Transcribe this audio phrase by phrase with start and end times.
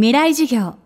[0.00, 0.76] 未来授業。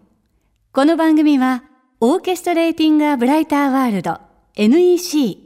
[0.73, 1.65] この番組は
[2.01, 4.19] オーケストレーティング・ア・ブライター・ワールド
[4.57, 5.37] NEC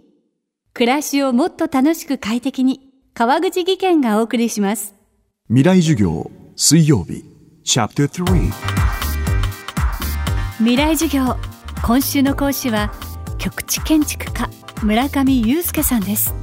[0.72, 4.94] 暮らしをもっと楽しく快適に川口義賢がお送りします。
[5.48, 7.24] 未来授業水曜日。
[7.64, 8.52] チャプター3
[10.58, 11.36] 未来授業。
[11.84, 12.92] 今週の講師は
[13.38, 14.48] 局地建築家
[14.84, 16.36] 村上祐介さんです。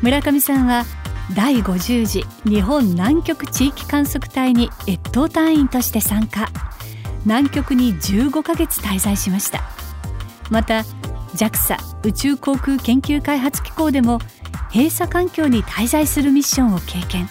[0.00, 0.84] 村上さんは
[1.34, 6.48] 第50次日本南極地域観測隊に越冬隊員として参加。
[7.24, 9.64] 南極に15ヶ月滞在しました。
[10.50, 10.84] また
[11.34, 14.20] JAXA 宇宙航空研究開発機構でも
[14.72, 17.28] 閉鎖環境に滞在するミッションを経験。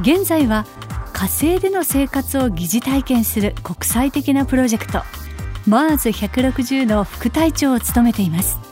[0.00, 0.64] 現在は
[1.12, 5.02] 火星での生活を疑似体験する国際的なプロジェクト
[5.68, 8.63] MARS160 の副隊長を務めています。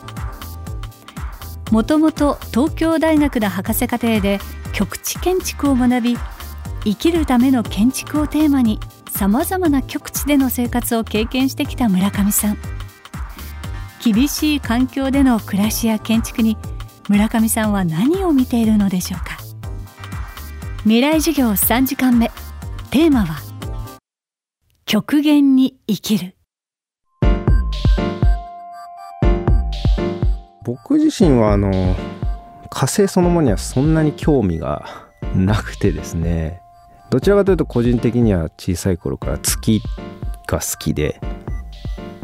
[1.72, 4.40] もともと東京大学の博士課程で
[4.74, 6.18] 局地建築を学び
[6.84, 8.78] 生きるための建築をテーマに
[9.10, 12.58] さまざまな極地での生活を経験してきた村上さん。
[14.04, 16.58] 厳しい環境での暮らしや建築に
[17.08, 19.38] 村上さんは何を見ているのでしょうか。
[20.80, 22.30] 未来授業3時間目。
[22.90, 23.38] テーマは
[24.84, 26.36] 極限に生きる。
[30.64, 31.96] 僕自身はあの
[32.70, 34.86] 火星そのものにはそんなに興味が
[35.34, 36.60] なくてですね。
[37.10, 39.82] どちらかというと個人的には小さい頃から月
[40.46, 41.20] が好きで。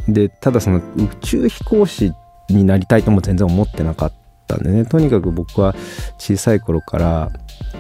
[0.08, 0.82] でただその宇
[1.20, 2.14] 宙飛行士
[2.48, 4.12] になりたいとも全然思ってなかっ
[4.46, 4.84] たんでね。
[4.86, 5.74] とにかく僕は
[6.18, 7.30] 小さい頃から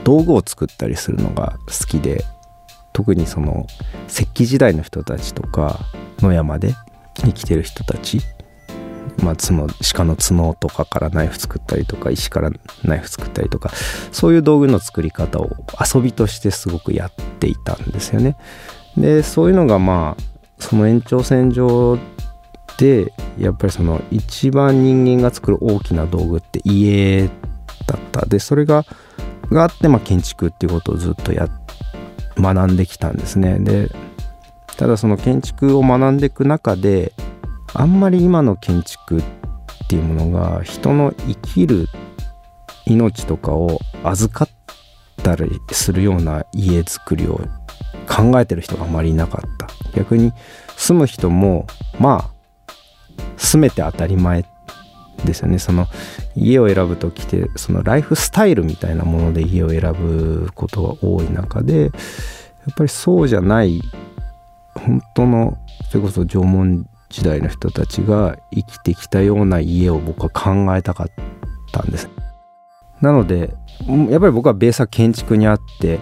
[0.04, 2.24] 道具を作ったりするのが好きで。
[2.98, 3.64] 特にその
[4.08, 5.78] 石器時代の人たちとか
[6.18, 6.74] 野山で
[7.14, 8.20] 生きてる人たち
[9.22, 12.50] まあ、角鹿の角とかからナイフ作ったりとか石から
[12.84, 13.70] ナイフ作ったりとか
[14.12, 15.50] そういう道具の作り方を
[15.94, 18.36] 遊びとしてすごくやっていたんですよね。
[18.96, 20.22] でそういうのがまあ
[20.58, 21.98] その延長線上
[22.78, 28.84] でやっぱりその一番人間が作る大きな道具って家だったでそれが
[29.50, 31.48] があってまあ建築っていうことをずっとや
[32.36, 33.58] 学んできたんですね。
[33.58, 33.90] で
[34.76, 37.12] ただその建築を学んでいく中で
[37.74, 39.22] あんまり今の建築っ
[39.88, 41.86] ていうものが人の生きる
[42.86, 44.74] 命とかを預かっ
[45.22, 47.40] たりするような家づくりを
[48.08, 49.68] 考えてる人があまりいなかった。
[49.94, 50.32] 逆に
[50.76, 51.66] 住む人も
[51.98, 52.74] まあ
[53.36, 54.44] 住めて当たり前
[55.24, 55.58] ですよね。
[55.58, 55.86] その
[56.34, 61.90] 家を選ぶ時ってそのライフスタイルみたいなもので家を選ぶことが多い中でやっ
[62.76, 63.82] ぱりそうじゃない
[64.74, 65.58] 本当の
[65.90, 71.08] それこそ縄文時代の人たちが生きてきたような家を僕は考えたかっ
[71.72, 72.08] たんです
[73.00, 73.54] なので
[74.10, 75.98] やっぱり僕はベースは建築にあって、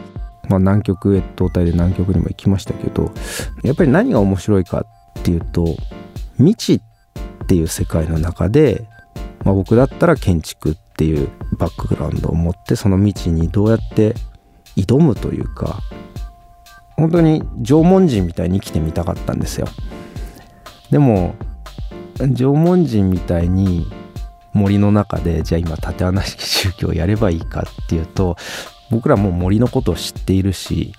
[0.48, 3.12] まあ、南極越冬隊で南極にも行きましたけど
[3.62, 4.86] やっぱり何が面白いか
[5.18, 5.76] っていうと
[6.38, 6.80] 未知っ
[7.46, 8.88] ていう世界の中で、
[9.44, 11.28] まあ、僕だったら建築っていう
[11.58, 14.14] バックグラウンドを持ってその未知にどうやって
[14.76, 15.80] 挑むというか
[16.96, 19.68] 本当に縄文人みたいに生きてみたかったんですよ。
[20.90, 21.34] でも
[22.18, 23.86] 縄文人みたいに
[24.52, 28.36] 森の中でじゃあ今縦穴式宗教をやればいいかっていうと
[28.90, 30.92] 僕らもう森のことを知っているし、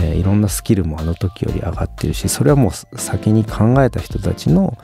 [0.00, 4.78] えー、いろんなスキルもあの時より上がってるしそれはもう先に考えた人たちの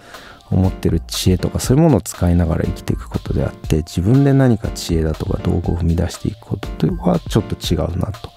[0.51, 8.31] 思ってる知恵とかそういうものを使いながら生きていくことであって自分で何か知恵だとか道具を踏み出していくことというのはちょっと違うなと。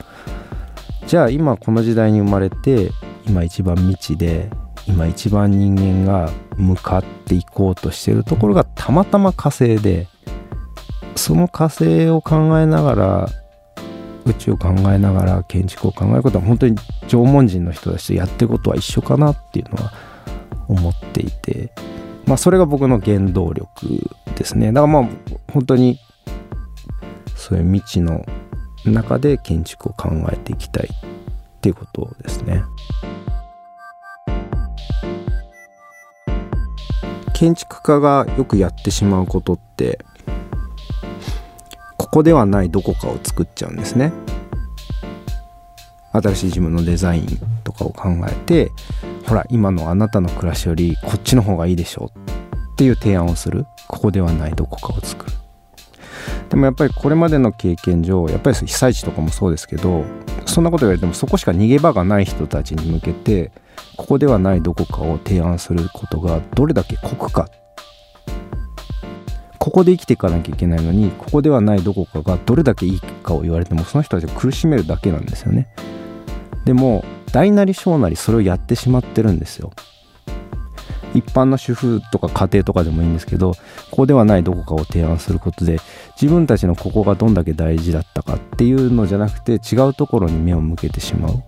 [1.06, 2.92] じゃあ今この時代に生まれて
[3.28, 4.50] 今一番未知で
[4.88, 10.08] 今一番人間が向かっていこうとしてるところがたまたま火星で
[11.16, 13.30] その火星を考えながら
[14.26, 16.76] 宇宙を考えながら建築を考えることは本当に
[17.08, 19.94] 縄文人の人たちとやってることは一緒かなっていうのは
[20.68, 21.72] 思っていて
[22.26, 25.10] まあそれが僕の原動力ですねだからまあ
[25.52, 26.00] 本当に
[27.36, 28.26] そういう未知の
[28.86, 32.64] 中で建築を考えていきたいっていうことですね。
[37.38, 40.00] 建築家がよくやってしまうことって
[41.96, 44.12] ここではないどこかを作っちゃうんですね。
[46.14, 47.28] 新しい自分のデザイン
[47.64, 48.72] とかを考えて
[49.28, 52.20] ほら今のあなたの暮らしよりこっちの方がいいでしょう
[52.74, 53.68] っていう提案をする。
[53.88, 55.32] ここではないどこかを作る。
[56.50, 60.06] でもやっぱりこれまでの経験上やっぱり被災地とかもそうですけど
[60.58, 63.52] そんなこと言われてもそこしか逃げ場がない人たちに向けて
[63.96, 67.48] ここではないどこかを提案することがどれだけ酷か。
[69.60, 75.68] ここで生きていかなきゃいけないのにここではないどこかがどれだけいいかを言われてもその人たちを苦しめるだけなんですよね。
[76.66, 79.72] でも大なり小なりそれをやってしまってるんですよ。
[81.14, 83.52] 一般の主婦とか家庭とかでもいいんですけど
[83.92, 85.78] ここではないどこかを提案することで
[86.20, 91.44] 自分たちのここがどんだけ大事だったかっていうのじゃなくて違うところに目を向けてしまう。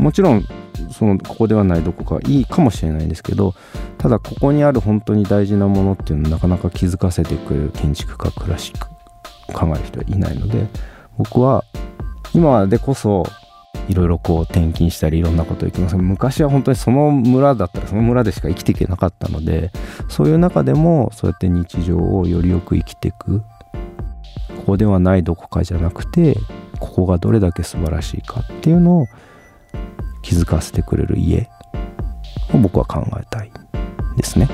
[0.00, 0.44] もちろん
[0.90, 3.54] そのここではないどこかいいかもしれないんですけど
[3.96, 8.88] ただここにある本当に大事なものっていうのをなかなか気づかせてくれる建築家クラシック
[9.52, 10.66] 考える人はいないので
[11.16, 11.64] 僕は
[12.34, 13.24] 今でこそ
[13.88, 19.70] いろいろこう転勤したりいろんなことを行きます昔は本当にその村だったらその村でしか生きていけなかったので
[20.08, 23.42] そういう中でもそうやって日常をよりよく生きていく。
[24.64, 26.38] ここではないどこかじゃなくて
[26.80, 29.06] ここがどれだけ素晴らしいかっていうのを
[30.22, 31.50] 気づかせてくれる家
[32.54, 33.52] を僕は考えたい
[34.16, 34.48] ですね。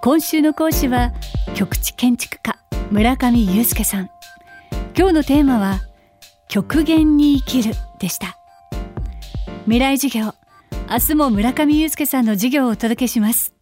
[0.00, 1.12] 今週の講師は
[1.54, 2.58] 局地建築家
[2.90, 4.10] 村上祐介さん。
[4.98, 5.78] 今日のテーマは
[6.48, 8.36] 極限に生きるでした。
[9.66, 10.34] 未来授業
[10.90, 13.61] 明日も村上祐介さんの授業をお届けします。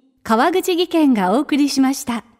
[0.23, 2.30] 川口技研がお送りしました。